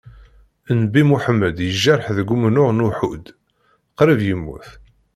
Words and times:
Nnbi 0.77 1.01
Muḥemmed 1.09 1.57
yejreḥ 1.61 2.05
deg 2.17 2.27
umennuɣ 2.33 2.69
n 2.71 2.85
Uḥud, 2.87 3.25
qrib 3.97 4.21
yemmut. 4.27 4.67